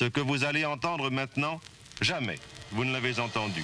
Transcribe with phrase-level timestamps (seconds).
[0.00, 1.60] Ce que vous allez entendre maintenant,
[2.00, 2.38] jamais
[2.72, 3.62] vous ne l'avez entendu.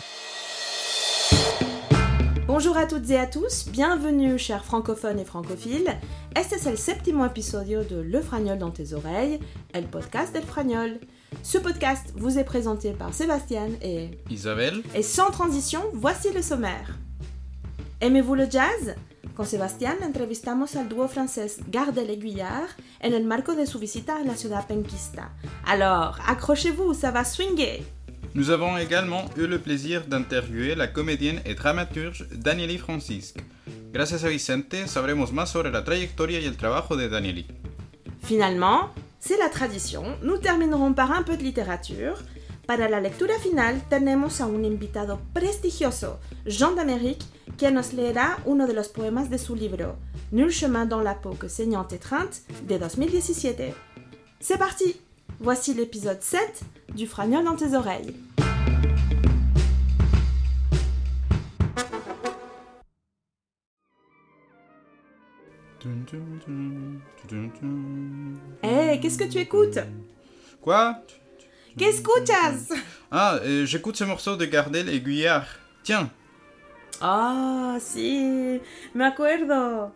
[2.47, 5.97] Bonjour à toutes et à tous, bienvenue chers francophones et francophiles.
[6.35, 9.41] Este es el séptimo episodio de Le Fragnol dans tes oreilles,
[9.73, 11.01] el podcast del Fragnol.
[11.43, 14.83] Ce podcast vous est présenté par Sébastien et Isabelle.
[14.95, 16.99] Et sans transition, voici le sommaire.
[18.03, 18.95] Aimez-vous le jazz?
[19.37, 24.17] Con Sebastián entrevistamos al dúo francés Gardel et Guyard en el marco de su visita
[24.17, 25.31] a la ciudad penquista.
[25.67, 27.85] Alors, accrochez-vous, ça va swinguer
[28.35, 33.45] Nous avons également eu le plaisir d'interviewer la comédienne et dramaturge Danieli Francisque.
[33.93, 37.47] Gracias a Vicente sabremos más sobre la trayectoria y el trabajo de Danieli.
[38.23, 38.89] Finalement,
[39.21, 42.17] c'est la tradition, nous terminerons par un peu de littérature.
[42.67, 47.25] Para la lectura final tenemos a un invitado prestigioso, Jean d'Amérique,
[47.57, 49.97] que nos leerá uno de los poemas de su libro,
[50.33, 53.75] Nul chemin dans la peau que saignante étreinte, de 2017.
[54.41, 54.97] C'est parti
[55.39, 56.63] Voici l'épisode 7
[56.95, 58.15] du Fragnol dans tes oreilles.
[68.63, 69.79] Hé, qu'est-ce que tu écoutes?
[70.63, 71.03] Quoi?
[71.79, 72.75] Qu'est-ce que escuchas
[73.11, 75.47] Ah, euh, j'écoute ce morceau de Gardel et Guyard.
[75.83, 76.11] Tiens,
[77.01, 78.61] Ah, si,
[78.95, 79.93] me acuerdo.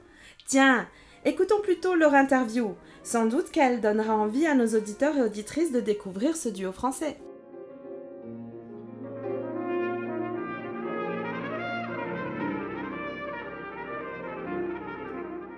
[0.46, 0.86] Tiens,
[1.24, 2.74] écoutons plutôt leur interview.
[3.02, 7.16] Sans doute qu'elle donnera envie à nos auditeurs et auditrices de découvrir ce duo français.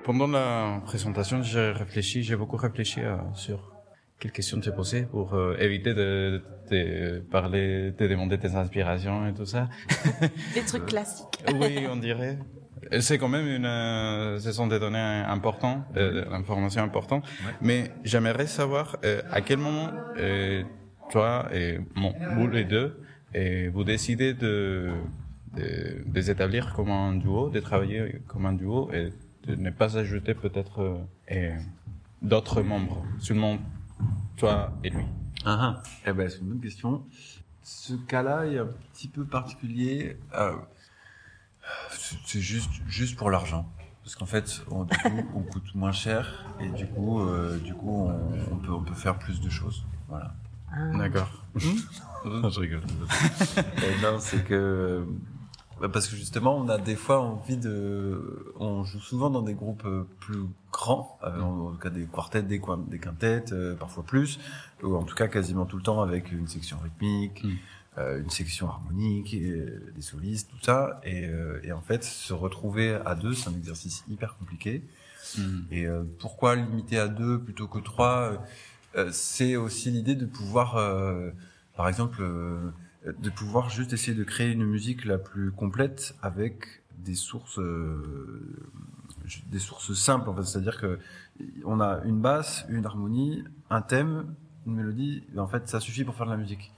[0.04, 3.71] Pendant la présentation, j'ai réfléchi, j'ai beaucoup réfléchi euh, sur
[4.22, 9.34] quelles questions te poser pour euh, éviter de, de parler, de demander tes inspirations et
[9.34, 9.68] tout ça.
[10.54, 11.42] Des trucs classiques.
[11.60, 12.38] oui, on dirait.
[13.00, 17.24] C'est quand même une, euh, ce sont des données importantes, euh, l'information importante.
[17.60, 20.62] Mais j'aimerais savoir euh, à quel moment euh,
[21.10, 23.00] toi et bon, vous les deux,
[23.34, 24.92] et vous décidez de,
[25.56, 25.62] de,
[26.06, 29.12] de vous établir comme un duo, de travailler comme un duo et
[29.48, 31.00] de ne pas ajouter peut-être
[31.32, 31.56] euh,
[32.20, 33.58] d'autres membres, seulement
[34.36, 35.04] toi et lui.
[35.44, 35.82] Ah, ah.
[36.06, 37.04] Eh ben, c'est une bonne question.
[37.62, 40.16] Ce cas-là est un petit peu particulier.
[40.34, 40.52] Euh,
[42.26, 43.70] c'est- juste, juste pour l'argent.
[44.02, 47.74] Parce qu'en fait, on, du coup, on coûte moins cher et du coup, euh, du
[47.74, 49.84] coup, on, on peut, on peut faire plus de choses.
[50.08, 50.32] Voilà.
[50.98, 51.30] D'accord.
[51.54, 52.82] je rigole.
[53.76, 55.14] Et non, c'est que bah,
[55.92, 59.84] parce que justement, on a des fois envie de, on joue souvent dans des groupes
[59.84, 64.38] euh, plus grands, euh, en tout cas des quartets, des, des quintettes, euh, parfois plus,
[64.82, 68.20] ou en tout cas quasiment tout le temps avec une section rythmique, Mm.
[68.20, 71.00] une section harmonique, et, des solistes, tout ça.
[71.04, 74.82] Et, euh, et en fait, se retrouver à deux, c'est un exercice hyper compliqué.
[75.36, 75.60] Hmm.
[75.70, 78.32] Et euh, pourquoi limiter à deux plutôt que trois?
[79.10, 81.30] C'est aussi l'idée de pouvoir, euh,
[81.76, 82.70] par exemple, euh,
[83.06, 88.56] de pouvoir juste essayer de créer une musique la plus complète avec des sources, euh,
[89.46, 90.28] des sources simples.
[90.30, 90.98] En fait, c'est-à-dire que
[91.64, 94.34] on a une basse, une harmonie, un thème,
[94.66, 95.24] une mélodie.
[95.34, 96.72] Et en fait, ça suffit pour faire de la musique.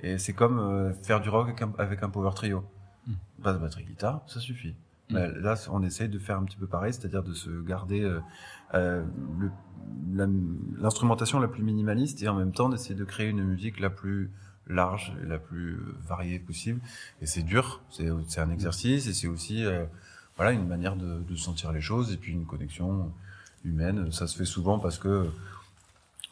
[0.00, 2.64] Et c'est comme euh, faire du rock avec un, avec un power trio.
[3.06, 3.12] Mm.
[3.40, 4.74] Basse, batterie, guitare, ça suffit.
[5.10, 5.14] Mm.
[5.14, 8.20] Là, là, on essaye de faire un petit peu pareil, c'est-à-dire de se garder euh,
[8.74, 9.04] euh,
[9.38, 9.50] le-
[10.12, 10.26] la-
[10.80, 14.30] l'instrumentation la, plus minimaliste et en même temps d'essayer de créer une musique la plus
[14.68, 16.80] large et la plus variée possible.
[17.22, 19.84] Et c'est dur, c'est c'est un exercice et c'est aussi euh,
[20.36, 23.12] voilà une manière de, de sentir les choses et puis une connexion
[23.64, 24.12] humaine.
[24.12, 25.28] Ça se fait souvent parce que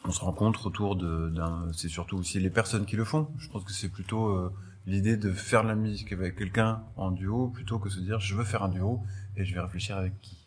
[0.05, 1.67] on se rencontre autour de- d'un.
[1.73, 3.27] C'est surtout aussi les personnes qui le font.
[3.39, 4.53] Je pense que c'est plutôt euh,
[4.85, 8.35] l'idée de faire de la musique avec quelqu'un en duo plutôt que se dire je
[8.35, 9.01] veux faire un duo
[9.35, 10.37] et je vais réfléchir avec qui.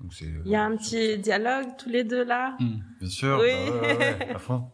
[0.00, 0.32] Donc c'est.
[0.44, 2.56] Il y a un petit dialogue tous les deux là?
[2.58, 2.78] Hmm.
[3.00, 3.50] Bien sûr, Oui.
[3.52, 4.64] bah ouais, ouais, ouais, à fond.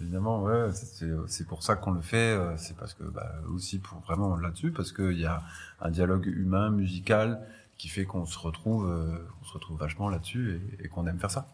[0.00, 2.16] Évidemment, ouais, c'est- pour ça qu'on le fait.
[2.16, 5.42] euh, C'est parce que bah, aussi pour vraiment là-dessus, parce qu'il y a
[5.80, 7.40] un dialogue humain, musical,
[7.78, 11.18] qui fait qu'on se retrouve, euh, on se retrouve vachement là-dessus et, et qu'on aime
[11.18, 11.46] faire ça.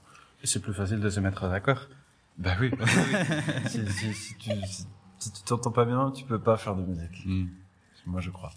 [0.44, 1.86] C'est plus facile de se mettre d'accord.
[2.38, 2.70] Bah oui.
[3.68, 4.86] si, si, si tu si,
[5.18, 7.24] si tu t'entends pas bien, tu peux pas faire de musique.
[7.26, 7.46] Hmm.
[8.06, 8.52] Moi, je crois.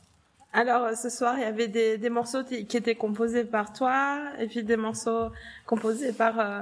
[0.53, 4.19] Alors euh, ce soir, il y avait des, des morceaux qui étaient composés par toi
[4.37, 5.31] et puis des morceaux
[5.65, 6.61] composés par euh,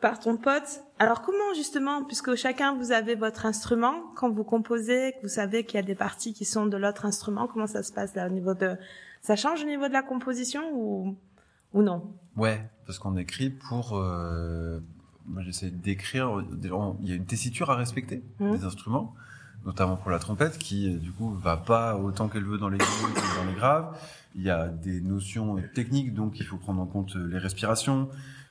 [0.00, 0.82] par ton pote.
[0.98, 5.64] Alors comment justement, puisque chacun vous avez votre instrument, quand vous composez, que vous savez
[5.64, 8.26] qu'il y a des parties qui sont de l'autre instrument, comment ça se passe là
[8.26, 8.76] au niveau de
[9.22, 11.16] ça change au niveau de la composition ou
[11.74, 12.02] ou non?
[12.36, 13.96] Ouais, parce qu'on écrit pour.
[13.96, 14.80] euh,
[15.26, 16.42] moi, j'essaie d'écrire.
[17.02, 18.56] Il y a une tessiture à respecter Mhm.
[18.56, 19.12] des instruments,
[19.66, 22.76] notamment pour la trompette, qui euh, du coup va pas autant qu'elle veut dans les
[22.76, 23.94] aigus que dans les graves.
[24.34, 28.08] Il y a des notions techniques, donc il faut prendre en compte les respirations,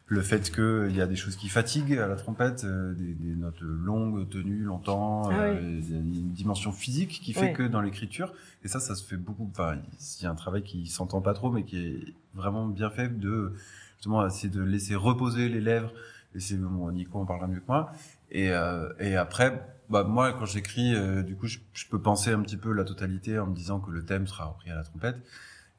[0.09, 3.35] le fait qu'il y a des choses qui fatiguent à la trompette, euh, des, des,
[3.35, 7.63] notes longues, tenues longtemps, Ah euh, il y a une dimension physique qui fait que
[7.63, 8.33] dans l'écriture,
[8.63, 9.49] et ça, ça se fait beaucoup.
[9.51, 9.77] Enfin,
[10.19, 11.99] il y a un travail qui s'entend pas trop, mais qui est
[12.33, 13.53] vraiment bien fait de
[13.97, 15.91] justement essayer de laisser reposer les lèvres.
[16.35, 17.91] Et c'est bon, Nico en parlera mieux que moi.
[18.31, 22.31] Et, euh, et après, bah moi, quand j'écris, euh, du coup, je, je peux penser
[22.31, 24.83] un petit peu la totalité en me disant que le thème sera repris à la
[24.83, 25.17] trompette.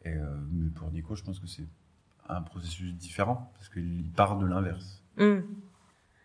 [0.05, 1.67] Et euh, mais pour Nico, je pense que c'est
[2.29, 5.03] un processus différent parce qu'il part de l'inverse.
[5.17, 5.41] Hmm.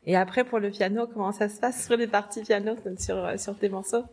[0.05, 3.37] Et après, pour le piano, comment ça se passe sur les parties piano, sur, euh,
[3.37, 4.03] sur tes morceaux?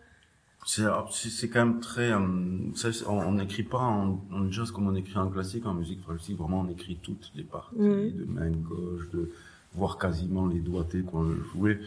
[0.67, 2.13] C'est c'est quand même très.
[2.13, 6.05] euh, ça, on n'écrit pas en, en jazz comme on écrit en classique, en musique
[6.05, 6.37] classique.
[6.39, 8.13] Vraiment, on écrit toutes les parties, Mhm.
[8.13, 9.33] de main gauche, de
[9.75, 11.81] voir quasiment les doigtés qu'on veut jouer.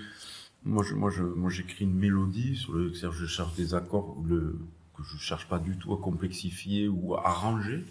[0.66, 4.58] Moi, je, moi, je, moi, j'écris une mélodie sur le, je cherche des accords le,
[4.98, 7.86] que je cherche pas du tout à complexifier ou à arranger.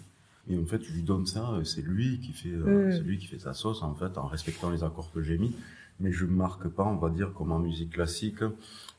[0.49, 2.93] Et en fait, je lui donne ça, c'est lui qui fait, euh, Mhm.
[2.93, 5.55] c'est lui qui fait sa sauce en fait, en respectant les accords que j'ai mis.
[6.01, 8.43] Mais je marque pas, on va dire, comme en musique classique,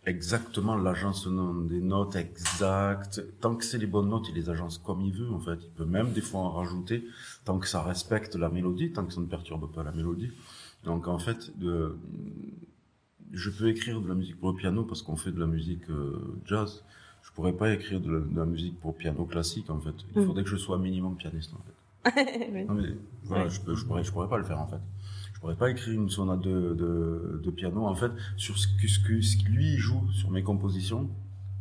[0.05, 3.21] exactement l'agencement des notes exactes.
[3.41, 5.59] Tant que c'est les bonnes notes, il les agence comme il veut, en fait.
[5.63, 7.03] Il peut même des fois en rajouter,
[7.43, 10.29] tant que ça respecte la mélodie, tant que ça ne perturbe pas la mélodie.
[10.85, 11.97] Donc, en fait, de,
[13.33, 15.89] je peux écrire de la musique pour le piano parce qu'on fait de la musique
[15.89, 16.83] euh, jazz.
[17.33, 19.95] Je pourrais pas écrire de la, de la musique pour piano classique, en fait.
[20.15, 20.25] Il Mm.
[20.27, 21.73] faudrait que je sois minimum pianiste, en fait.
[22.53, 22.65] Oui.
[22.65, 22.89] Non, mais
[23.23, 23.49] voilà, Ouais.
[23.49, 24.79] je, peux, je, pourrais, je pourrais pas le faire en fait.
[25.33, 28.87] Je pourrais pas écrire une sonate de, de, de piano en fait sur ce que,
[28.87, 31.09] ce que ce que lui joue sur mes compositions.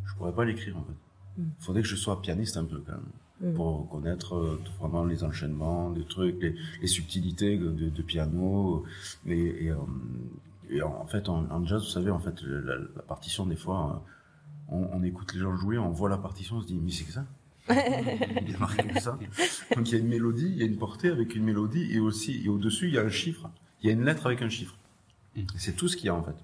[0.04, 1.40] Je pourrais pas l'écrire en fait.
[1.42, 1.44] Mm.
[1.60, 3.02] Il faudrait que je sois pianiste un peu quand même
[3.40, 3.54] Mm.
[3.54, 8.84] pour connaître euh, vraiment les enchaînements, des trucs, les, les subtilités de, de, piano.
[9.26, 9.76] Et, et, euh,
[10.70, 13.80] et en fait, en, en jazz, vous savez, en fait, la, la partition des fois,
[13.96, 14.10] euh,
[14.72, 17.04] on, on écoute les gens jouer, on voit la partition, on se dit mais c'est
[17.04, 17.24] que ça.
[17.70, 19.18] il est marqué comme ça.
[19.76, 22.00] Donc il y a une mélodie, il y a une portée avec une mélodie et
[22.00, 23.48] aussi et au-dessus il y a un chiffre,
[23.82, 24.74] il y a une lettre avec un chiffre.
[25.36, 26.34] Et C'est tout ce qu'il y a en fait.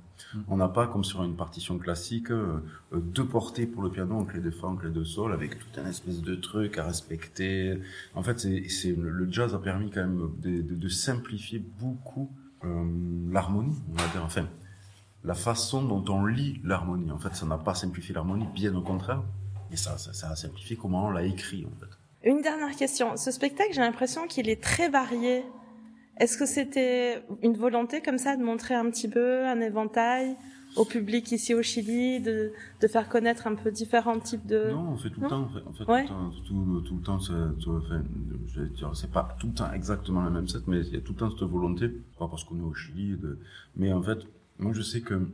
[0.49, 2.59] On n'a pas comme sur une partition classique euh,
[2.93, 5.59] euh, deux portées pour le piano en clé de fa, en clé de sol avec
[5.59, 7.79] tout un espèce de truc à respecter.
[8.15, 11.63] En fait, c'est c'est le, le jazz a permis quand même de, de, de simplifier
[11.81, 12.31] beaucoup
[12.65, 12.85] euh,
[13.31, 14.25] l'harmonie, on va dire.
[14.25, 14.49] Enfin,
[15.25, 17.11] la façon dont on lit l'harmonie.
[17.11, 19.23] En fait, ça n'a pas simplifié l'harmonie, bien au contraire.
[19.73, 22.29] Et ça, ça, ça a simplifié comment on l'a écrit en fait.
[22.31, 23.17] Une dernière question.
[23.17, 25.45] Ce spectacle, j'ai l'impression qu'il est très varié.
[26.19, 30.37] Est-ce que c'était une volonté comme ça de montrer un petit peu un éventail
[30.77, 34.71] au public ici au Chili, de, de faire connaître un peu différents types de...
[34.71, 35.43] Non, on fait tout le temps.
[35.43, 36.05] En fait, on fait Ouais.
[36.07, 37.21] tout, le temps, tout, le temps.
[37.21, 38.03] c'est- tout- enfin,
[38.49, 40.97] je vais dire, c'est pas tout le temps exactement la même set, mais il y
[40.97, 41.89] a tout le temps cette volonté.
[42.19, 43.39] Pas parce qu'on est au Chili, de...
[43.77, 44.19] mais en fait,
[44.59, 45.29] moi je sais que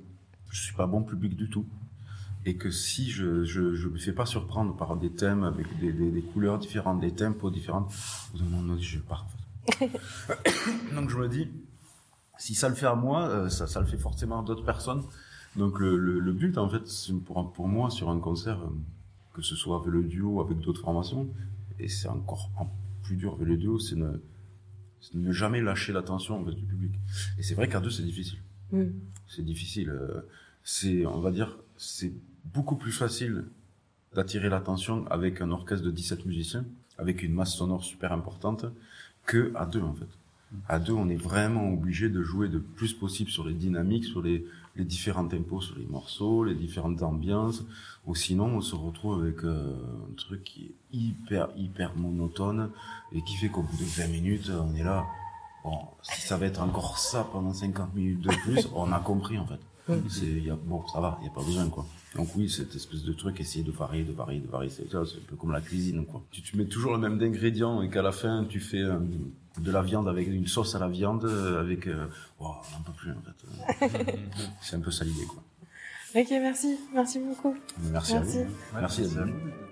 [0.50, 1.66] je suis pas bon public du tout.
[2.46, 5.92] Et que si je je, je me fais pas surprendre par des thèmes avec des,
[5.92, 7.88] des, des couleurs différentes, des tempos différents,
[8.38, 9.26] moment donné, je pars.
[10.94, 11.48] Donc je me dis,
[12.38, 15.02] si ça le fait à moi, euh, ça, ça le fait forcément à d'autres personnes.
[15.56, 16.82] Donc le, le, le but, en fait,
[17.24, 18.68] pour, pour moi, sur un concert, euh,
[19.32, 21.28] que ce soit avec le duo, avec d'autres formations,
[21.78, 22.70] et c'est encore en
[23.02, 24.20] plus dur avec le duo, c'est ne,
[25.14, 26.92] ne jamais lâcher l'attention en fait, du public.
[27.38, 28.38] Et c'est vrai qu'à deux, c'est difficile.
[28.74, 28.92] Mm.
[29.28, 29.90] C'est difficile.
[29.90, 30.20] euh,
[30.62, 32.12] C'est, on va dire, c'est
[32.52, 33.44] beaucoup plus facile
[34.14, 36.64] d'attirer l'attention avec un orchestre de 17 musiciens,
[36.98, 38.66] avec une masse sonore super importante,
[39.26, 40.08] que à deux en fait.
[40.68, 44.22] À deux, on est vraiment obligé de jouer le plus possible sur les dynamiques, sur
[44.22, 44.46] les,
[44.76, 47.64] les différents tempos, sur les morceaux, les différentes ambiances.
[48.06, 49.74] Ou sinon, on se retrouve avec euh,
[50.08, 52.70] un truc qui est hyper, hyper monotone
[53.12, 55.04] et qui fait qu'au bout de 20 minutes, on est là.
[55.64, 59.38] Bon, si ça va être encore ça pendant 50 minutes de plus, on a compris
[59.38, 59.60] en fait.
[60.08, 61.84] C'est, y a, bon, ça va, il y a pas besoin quoi.
[62.14, 65.04] Donc oui, cette espèce de truc, essayer de varier, de varier, de varier, c'est, un
[65.26, 66.22] peu comme la cuisine quoi.
[66.30, 68.98] Tu, tu mets toujours le même ingrédient et qu'à la fin, tu fais euh,
[69.58, 72.06] de la viande avec une sauce à la viande, euh, avec, euh,
[72.40, 74.18] oh, on n'en peut plus en fait.
[74.60, 75.42] C'est un peu ça l'idée quoi.
[76.14, 76.76] Ok, merci.
[76.94, 77.56] Merci beaucoup.
[77.90, 78.38] Merci, Merci.
[78.38, 78.50] à vous.
[78.74, 79.63] Merci, Merci à vous.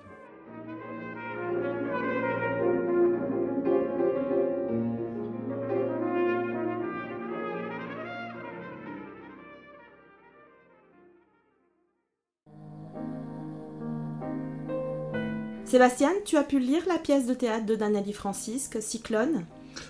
[15.73, 19.47] Sébastien, tu as pu lire la pièce de théâtre de Danieli Francisque, Cyclone?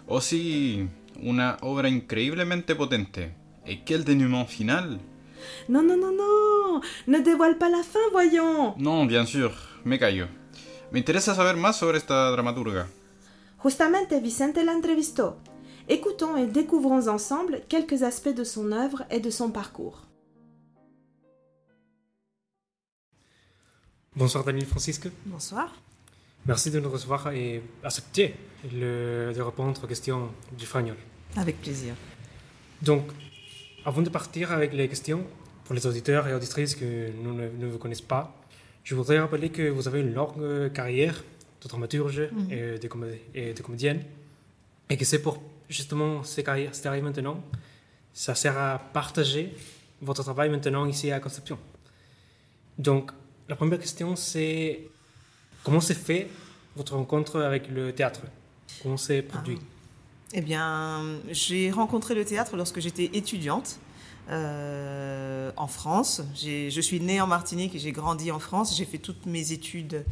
[0.07, 0.87] Oh sí,
[1.21, 3.33] una obra increíblemente potente.
[3.67, 5.01] Et quel dénouement final?
[5.69, 9.51] Non, non, non, non Ne dévoile pas la fin, voyons Non, bien sûr,
[9.85, 10.27] me callo.
[10.93, 12.87] Me interesa saber más sobre esta dramaturga.
[13.61, 15.35] Justamente Vicente la entrevistó.
[15.89, 20.12] Écoutons et découvrons ensemble quelques aspects de son œuvre et de son parcours.
[24.15, 25.09] Bonsoir Daniel Francisque.
[25.25, 25.75] Bonsoir.
[26.45, 28.35] Merci de nous recevoir et accepter
[28.71, 30.97] le, de répondre aux questions du Fragnol.
[31.35, 31.95] Avec plaisir.
[32.83, 33.11] Donc,
[33.87, 35.27] avant de partir avec les questions,
[35.65, 38.37] pour les auditeurs et auditrices que nous ne, ne vous connaissent pas,
[38.85, 41.25] je voudrais rappeler que vous avez une longue carrière
[41.63, 42.89] de dramaturge et, de
[43.35, 44.03] et de comédienne,
[44.91, 47.43] et que c'est pour justement ces carrières, cette carrière maintenant,
[48.13, 49.55] ça sert à partager
[50.03, 51.59] votre travail maintenant ici à Conception.
[52.77, 53.11] Donc,
[53.49, 54.89] la première question, c'est
[55.65, 56.29] comment s'est fait
[56.77, 58.23] votre rencontre avec le théâtre?
[58.83, 59.59] Comment c'est produit?
[60.35, 63.79] Eh bien, j'ai rencontré le théâtre lorsque j'étais étudiante
[64.31, 66.23] euh, en France.
[66.35, 68.77] Je suis née en Martinique et j'ai grandi en France.
[68.77, 70.05] J'ai fait toutes mes études,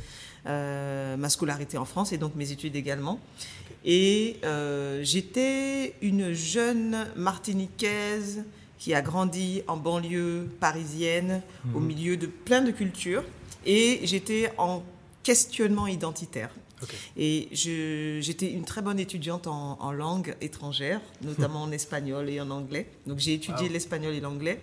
[0.46, 3.18] euh, ma scolarité en France et donc mes études également.
[3.84, 8.44] Et euh, j'étais une jeune Martiniquaise
[8.80, 11.42] qui a grandi en banlieue parisienne,
[11.74, 13.22] au milieu de plein de cultures.
[13.66, 14.82] Et j'étais en
[15.22, 16.48] questionnement identitaire.
[16.82, 16.94] Ok.
[17.18, 22.50] Et j'étais une très bonne étudiante en, en langue étrangère, notamment en espagnol et en
[22.50, 22.86] anglais.
[23.06, 23.72] Donc j'ai étudié Wow.
[23.74, 24.62] l'espagnol et l'anglais.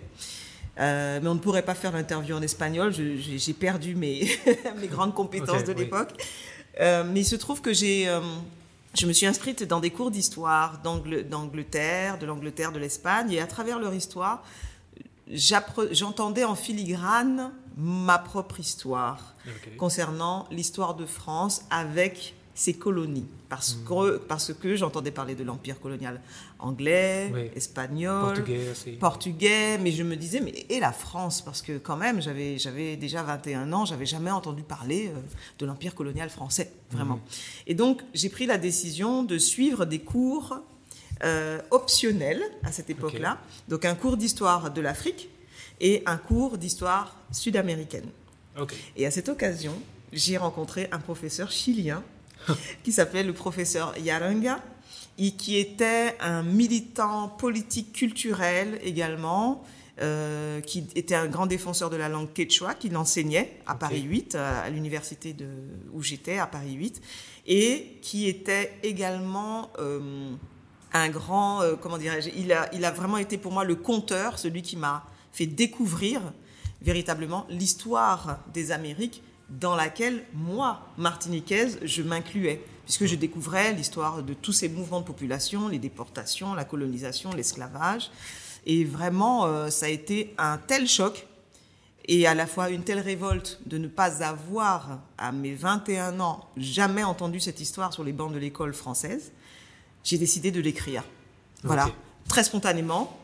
[0.80, 2.92] Euh, mais on ne pourrait pas faire l'interview en espagnol.
[2.92, 4.28] J'ai perdu mes,
[4.80, 5.82] mes grandes compétences de oui.
[5.82, 6.10] l'époque.
[6.80, 8.20] Euh, mais il se trouve que j'ai, euh,
[8.98, 13.40] je me suis inscrite dans des cours d'histoire d'Angle- d'Angleterre, de l'Angleterre, de l'Espagne, et
[13.40, 14.42] à travers leur histoire,
[15.92, 19.34] j'entendais en filigrane ma propre histoire
[19.76, 23.24] concernant l'histoire de France avec ses colonies.
[23.48, 23.84] Parce Hmm.
[23.84, 26.20] que, parce que j'entendais parler de l'empire colonial
[26.58, 27.50] anglais, Oui.
[27.54, 28.90] espagnol, Portugais aussi.
[28.92, 31.40] portugais, mais je me disais, mais et la France?
[31.40, 35.20] Parce que quand même, j'avais, j'avais déjà 21 ans, j'avais jamais entendu parler euh,
[35.60, 37.20] de l'empire colonial français, vraiment.
[37.68, 40.58] Et donc, j'ai pris la décision de suivre des cours
[41.22, 43.38] euh, optionnels à cette époque-là.
[43.68, 45.28] Donc, un cours d'histoire de l'Afrique
[45.80, 48.06] et un cours d'histoire sud-américaine.
[48.96, 49.74] Et à cette occasion,
[50.12, 52.02] j'ai rencontré un professeur chilien
[52.84, 54.62] qui s'appelait le professeur Yaranga
[55.18, 59.64] et qui était un militant politique culturel également,
[60.00, 63.74] euh, qui était un grand défenseur de la langue quechua, qui l'enseignait à.
[63.74, 65.48] Paris 8, à à l'université de,
[65.92, 67.02] où j'étais, à Paris 8,
[67.48, 70.30] et qui était également euh,
[70.92, 74.38] un grand, euh, comment dirais-je, il a, il a vraiment été pour moi le conteur,
[74.38, 76.20] celui qui m'a fait découvrir
[76.80, 84.34] véritablement l'histoire des Amériques dans laquelle moi, martiniquaise, je m'incluais, puisque je découvrais l'histoire de
[84.34, 88.10] tous ces mouvements de population, les déportations, la colonisation, l'esclavage.
[88.66, 91.26] Et vraiment, euh, ça a été un tel choc
[92.08, 96.48] et à la fois une telle révolte de ne pas avoir, à mes 21 ans,
[96.56, 99.32] jamais entendu cette histoire sur les bancs de l'école française,
[100.04, 101.04] j'ai décidé de l'écrire.
[101.64, 101.90] Voilà,
[102.26, 103.18] très spontanément.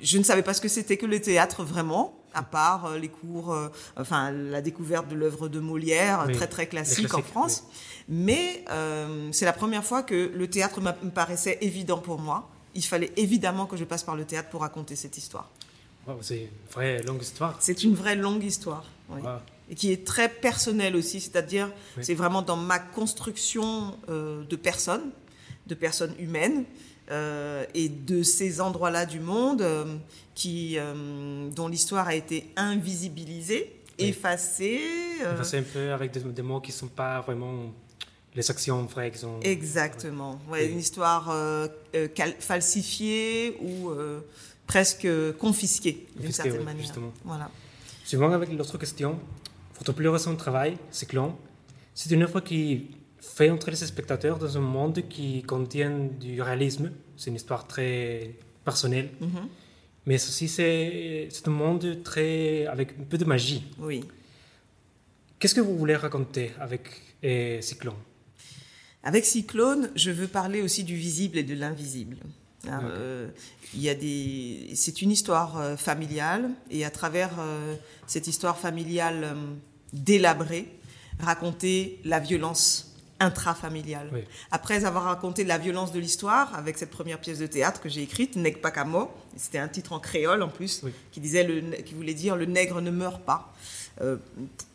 [0.00, 3.08] Je ne savais pas ce que c'était que le théâtre vraiment, à part euh, les
[3.08, 7.64] cours, euh, enfin la découverte de l'œuvre de Molière, Oui, très très classique en France.
[8.08, 12.50] Mais euh, c'est la première fois que le théâtre me paraissait évident pour moi.
[12.74, 15.50] Il fallait évidemment que je passe par le théâtre pour raconter cette histoire.
[16.06, 17.56] Wow, c'est une vraie longue histoire.
[17.60, 18.84] C'est une vraie longue histoire.
[19.08, 19.22] oui.
[19.22, 19.38] Wow.
[19.70, 21.70] Et qui est très personnelle aussi, c'est-à-dire
[22.02, 25.10] c'est vraiment dans ma construction euh, de personnes,
[25.66, 26.64] de personnes humaines,
[27.10, 29.96] euh, et de ces endroits-là du monde euh,
[30.34, 34.06] qui, euh, dont l'histoire a été invisibilisée, Oui.
[34.06, 34.80] effacée.
[35.42, 37.72] c'est un peu avec des, des mots qui ne sont pas vraiment
[38.34, 39.38] les actions vraies qui sont.
[39.42, 40.40] Exactement.
[40.50, 40.72] Ouais, Oui.
[40.72, 41.32] Une histoire
[42.40, 43.90] falsifiée ou
[44.66, 45.06] presque
[45.38, 46.82] confisquée d'une certaine oui, manière.
[46.82, 47.12] justement.
[47.24, 47.50] Voilà.
[48.04, 49.18] Suivant avec l'autre question,
[49.78, 51.32] votre plus récent travail, Cyclone,
[51.94, 52.90] c'est une œuvre qui
[53.24, 55.90] fait entrer les spectateurs dans un monde qui contient
[56.20, 56.92] du réalisme.
[57.16, 59.48] C'est une histoire très personnelle, Mhm.
[60.06, 63.64] mais aussi c'est un monde très avec un peu de magie.
[63.78, 64.04] Oui.
[65.38, 66.88] Qu'est-ce que vous voulez raconter avec
[67.24, 67.96] euh, Cyclone?
[69.02, 72.16] Avec Cyclone, je veux parler aussi du visible et de l'invisible.
[72.66, 73.28] Euh,
[73.74, 77.74] il y a des, c'est une histoire euh, familiale et à travers euh,
[78.06, 79.36] cette histoire familiale
[79.92, 80.68] délabrée,
[81.20, 84.10] raconter la violence intrafamiliale.
[84.12, 84.20] Oui.
[84.50, 88.02] Après avoir raconté la violence de l'histoire avec cette première pièce de théâtre que j'ai
[88.02, 90.92] écrite, Neg Pacamo, c'était un titre en créole en plus, Oui.
[91.12, 93.52] qui disait le, qui voulait dire le nègre ne meurt pas.
[94.00, 94.16] euh,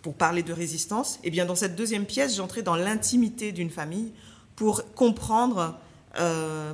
[0.01, 4.13] pour parler de résistance, et bien dans cette deuxième pièce, j'entrais dans l'intimité d'une famille
[4.55, 5.77] pour comprendre
[6.19, 6.71] euh,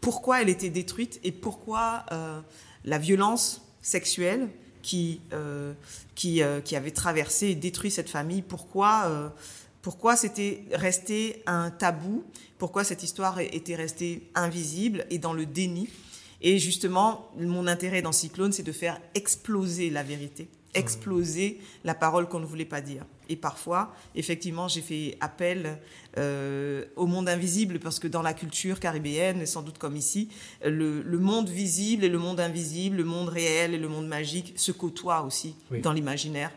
[0.00, 2.40] pourquoi elle était détruite et pourquoi euh,
[2.84, 4.48] la violence sexuelle
[4.82, 5.20] qui,
[6.14, 9.32] qui, qui avait traversé et détruit cette famille, pourquoi,
[9.82, 12.24] pourquoi c'était resté un tabou,
[12.58, 15.88] pourquoi cette histoire était restée invisible et dans le déni?
[16.40, 22.28] Et justement, mon intérêt dans Cyclone, c'est de faire exploser la vérité, exploser la parole
[22.28, 23.04] qu'on ne voulait pas dire.
[23.28, 25.78] Et parfois, effectivement, j'ai fait appel
[26.18, 30.28] euh, au monde invisible parce que dans la culture caribéenne, sans doute comme ici,
[30.64, 34.52] le, le monde visible et le monde invisible, le monde réel et le monde magique
[34.56, 35.80] se côtoient aussi Oui.
[35.80, 36.50] dans l'imaginaire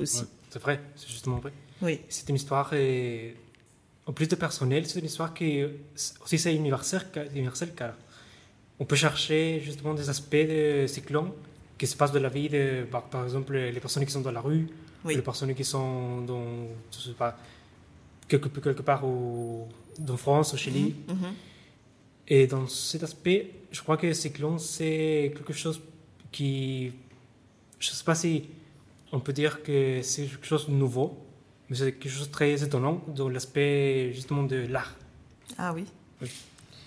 [0.00, 0.20] aussi.
[0.22, 1.52] Ouais, c'est vrai, c'est justement vrai.
[1.84, 2.00] Oui.
[2.08, 3.30] C'est une histoire, euh,
[4.06, 5.62] en plus de personnel, c'est une histoire qui
[6.22, 7.94] aussi c'est universel, car-
[8.80, 11.30] on peut chercher justement des aspects de cyclone
[11.78, 14.32] qui se passent de la vie, de, par, par exemple les personnes qui sont dans
[14.32, 14.66] la rue,
[15.04, 15.14] Oui.
[15.14, 16.44] les personnes qui sont dans,
[16.92, 17.36] je sais pas,
[18.26, 20.94] quelque, quelque part au, dans France, au Chili.
[21.08, 21.32] Mhm.
[22.26, 25.80] Et dans cet aspect, je crois que Cyclone, c'est quelque chose
[26.32, 26.90] qui.
[27.78, 28.44] Je ne sais pas si
[29.12, 31.18] on peut dire que c'est quelque chose de nouveau,
[31.68, 34.94] mais c'est quelque chose de très étonnant dans l'aspect justement de l'art.
[35.58, 35.84] Ah oui.
[36.20, 36.30] Oui.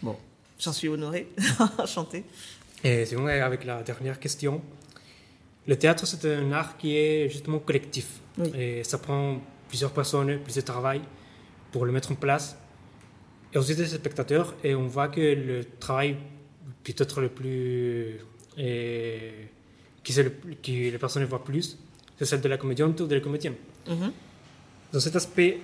[0.02, 0.16] Bon,
[0.60, 1.28] j'en suis honorée,
[1.78, 2.24] enchantée.
[2.84, 4.62] Et sinon, avec la dernière question,
[5.68, 8.20] le théâtre, c'est un art qui est justement collectif.
[8.38, 8.52] Oui.
[8.56, 11.02] Et ça prend plusieurs personnes, plusieurs travail
[11.72, 12.58] pour le mettre en place.
[13.54, 14.56] Et aussi des spectateurs.
[14.64, 16.18] Et on voit que le travail
[16.84, 18.20] peut-être le plus.
[18.58, 19.32] et
[20.04, 20.32] qui, c'est le,
[20.62, 21.78] qui les personnes voient plus,
[22.18, 23.56] c'est celle de la comédienne ou de la comédienne.
[23.88, 24.12] Mhm.
[24.94, 25.60] Dans cet aspect,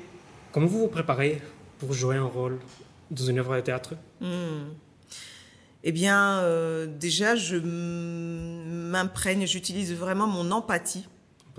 [0.51, 1.41] comment vous vous préparez
[1.79, 2.59] pour jouer un rôle
[3.09, 3.95] dans une œuvre de théâtre?
[4.19, 4.73] Hmm.
[5.83, 11.07] Eh bien, euh, déjà, je m'imprègne, j'utilise vraiment mon empathie,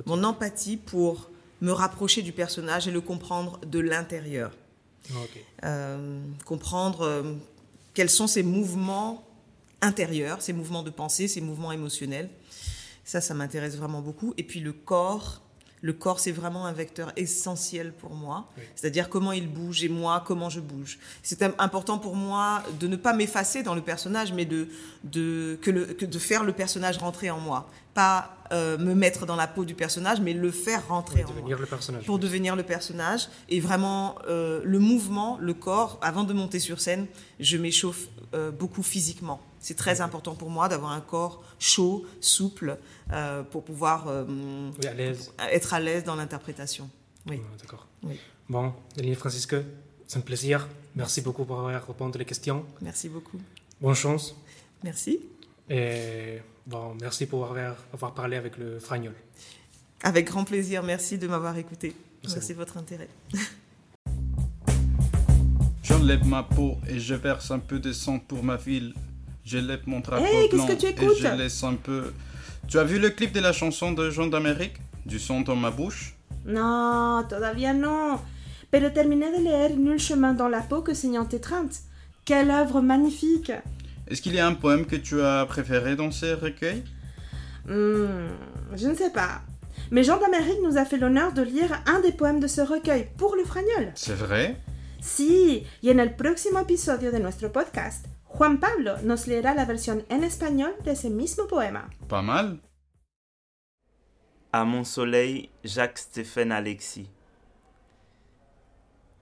[0.06, 1.30] mon empathie pour
[1.60, 4.52] me rapprocher du personnage et le comprendre de l'intérieur.
[5.10, 5.16] Ah.
[5.64, 7.34] Euh, comprendre euh,
[7.92, 9.26] quels sont ses mouvements
[9.80, 12.30] intérieurs, ses mouvements de pensée, ses mouvements émotionnels.
[13.04, 14.34] Ça, ça m'intéresse vraiment beaucoup.
[14.38, 15.42] Et puis le corps,
[15.88, 18.46] le corps, c'est vraiment un vecteur essentiel pour moi.
[18.56, 18.62] Oui.
[18.74, 20.98] C'est-à-dire comment il bouge et moi, comment je bouge.
[21.22, 24.68] C'est im- important pour moi de ne pas m'effacer dans le personnage, mais de,
[25.04, 27.68] de, que le, que de faire le personnage rentrer en moi.
[27.92, 31.34] Pas euh, me mettre dans la peau du personnage, mais le faire rentrer Pour en
[31.34, 32.04] moi devenir le personnage.
[32.06, 33.28] pour devenir le personnage.
[33.50, 37.06] Et vraiment, euh, le mouvement, le corps, avant de monter sur scène,
[37.40, 39.40] je m'échauffe euh, beaucoup physiquement.
[39.60, 42.78] C'est très important pour moi d'avoir un corps chaud, souple,
[43.12, 44.24] euh, pour pouvoir euh,
[44.78, 45.32] Oui, à l'aise.
[45.50, 46.90] être à l'aise dans l'interprétation.
[47.26, 47.40] Oui.
[47.60, 47.86] D'accord.
[48.02, 48.18] Oui.
[48.48, 49.56] Bon, Denis Francisco,
[50.06, 50.68] c'est un plaisir.
[50.94, 52.64] Merci beaucoup pour avoir répondu les questions.
[52.82, 53.40] Merci beaucoup.
[53.80, 54.34] Bonne chance.
[54.82, 55.20] Merci.
[55.70, 59.14] Et bon, merci pour avoir, avoir parlé avec le Fragnol.
[60.02, 60.82] Avec grand plaisir.
[60.82, 61.96] Merci de m'avoir écouté.
[62.22, 63.08] Merci Merci de votre intérêt.
[66.04, 68.92] J'enlève ma peau et je verse un peu de sang pour ma ville.
[69.42, 72.12] Je lève mon drapeau Hey, blanc que tu et je laisse un peu.
[72.68, 74.74] Tu as vu le clip de la chanson de Jean d'Amérique?
[75.06, 76.14] Du son dans ma bouche?
[76.44, 78.20] No, todavía no.
[78.70, 81.76] Pero terminé de leer Nul chemin dans la peau que Seigneur Tétreinte.
[82.26, 83.50] Quelle œuvre magnifique
[84.06, 86.84] Est-ce qu'il y a un poème que tu as préféré dans ces recueils?
[87.66, 88.28] Hmm,
[88.76, 89.40] Je ne sais pas.
[89.90, 93.06] Mais Jean d'Amérique nous a fait l'honneur de lire un des poèmes de ce recueil
[93.16, 93.90] pour le Fragnol.
[93.94, 94.58] C'est vrai?
[95.04, 100.06] Sí, y en el próximo episodio de nuestro podcast, Juan Pablo nos leerá la versión
[100.08, 101.90] en español de ese mismo poema.
[102.08, 102.62] Pas mal
[104.50, 107.10] À mon soleil, Jacques-Stéphane Alexis.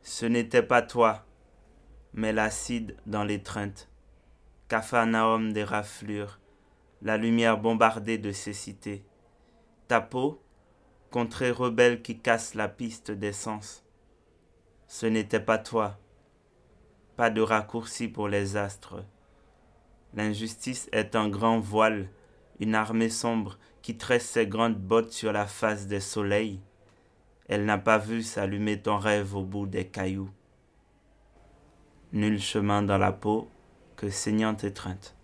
[0.02, 1.26] Ce n'était pas toi,
[2.12, 3.88] mais l'acide dans l'étreinte.
[4.68, 6.38] Capharnaüm des raflures,
[7.02, 9.04] la lumière bombardée de cécité.
[9.88, 10.40] Ta peau,
[11.10, 13.81] contrée rebelle qui casse la piste d'essence.
[14.94, 15.98] Ce n'était pas toi.
[17.16, 19.02] Pas de raccourci pour les astres.
[20.12, 22.10] L'injustice est un grand voile,
[22.60, 26.60] une armée sombre qui tresse ses grandes bottes sur la face des soleils.
[27.48, 30.30] Elle n'a pas vu s'allumer ton rêve au bout des cailloux.
[32.12, 33.48] Nul chemin dans la peau
[33.96, 35.16] que saignante étreinte.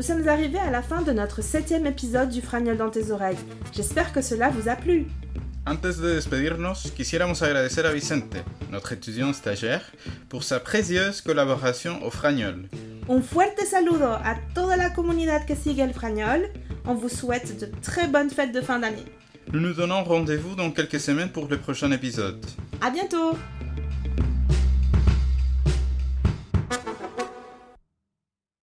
[0.00, 3.36] Nous sommes arrivés à la fin de notre septième épisode du Fragnol dans tes oreilles.
[3.70, 5.04] J'espère que cela vous a plu.
[5.66, 8.36] Antes de despedirnos, quisiéramos agradecer a Vicente,
[8.72, 9.82] notre étudiant stagiaire,
[10.30, 12.66] pour sa précieuse collaboration au Fragnol.
[13.10, 16.48] Un fuerte saludo a toda la comunidad que sigue el Fragnol.
[16.86, 19.04] On vous souhaite de très bonnes fêtes de fin d'année.
[19.52, 22.42] Nous nous donnons rendez-vous dans quelques semaines pour le prochain épisode.
[22.80, 23.36] À bientôt